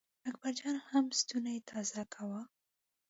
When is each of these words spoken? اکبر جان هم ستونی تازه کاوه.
اکبر 0.29 0.51
جان 0.59 0.75
هم 0.89 1.05
ستونی 1.19 1.57
تازه 1.69 2.03
کاوه. 2.13 2.41